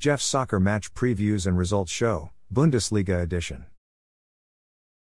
[0.00, 3.64] Jeff's Soccer Match Previews and Results Show, Bundesliga Edition.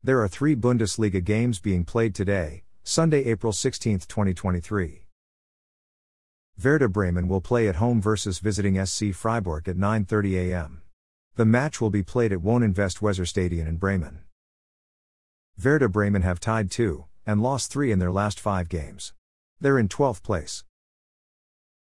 [0.01, 5.05] There are three Bundesliga games being played today, Sunday, April 16, 2023.
[6.63, 10.82] Werder Bremen will play at home versus visiting SC Freiburg at 9:30 a.m.
[11.36, 14.20] The match will be played at Wohninvest Weserstadion in Bremen.
[15.61, 19.11] Werder Bremen have tied 2 and lost 3 in their last 5 games.
[19.59, 20.64] They're in 12th place.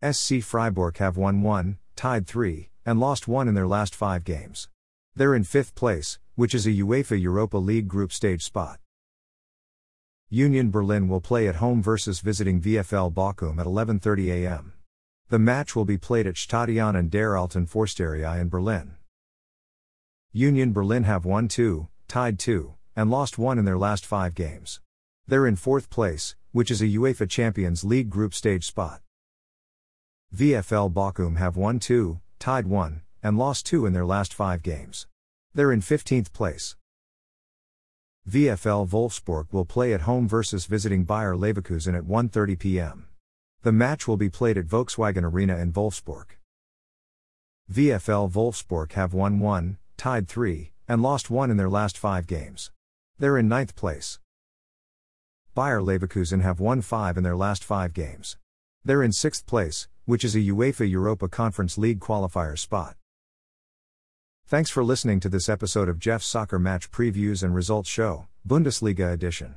[0.01, 4.67] SC Freiburg have won 1, tied 3, and lost 1 in their last 5 games.
[5.15, 8.81] They're in 5th place, which is a UEFA Europa League group stage spot.
[10.31, 14.73] Union Berlin will play at home versus visiting VfL Bochum at 11:30 a.m.
[15.29, 18.95] The match will be played at Stadion an der Alten Försterei in Berlin.
[20.33, 24.81] Union Berlin have won 2, tied 2, and lost 1 in their last 5 games.
[25.27, 29.03] They're in 4th place, which is a UEFA Champions League group stage spot.
[30.35, 35.07] VfL Bochum have won 2, tied 1, and lost 2 in their last 5 games.
[35.55, 36.77] They're in 15th place.
[38.29, 43.09] VfL Wolfsburg will play at home versus visiting Bayer Leverkusen at 1:30 p.m.
[43.63, 46.27] The match will be played at Volkswagen Arena in Wolfsburg.
[47.73, 52.71] VfL Wolfsburg have won 1, tied 3, and lost 1 in their last 5 games.
[53.19, 54.21] They're in ninth place.
[55.55, 58.37] Bayer Leverkusen have won 5 in their last 5 games.
[58.85, 62.97] They're in sixth place, which is a UEFA Europa Conference League qualifier spot.
[64.47, 69.13] Thanks for listening to this episode of Jeff's Soccer Match Previews and Results Show, Bundesliga
[69.13, 69.57] Edition.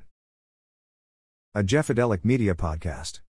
[1.55, 3.21] A Jeffadelic Media Podcast.